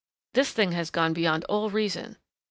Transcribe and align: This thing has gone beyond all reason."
This 0.33 0.51
thing 0.51 0.71
has 0.71 0.89
gone 0.89 1.13
beyond 1.13 1.43
all 1.43 1.69
reason." 1.69 2.17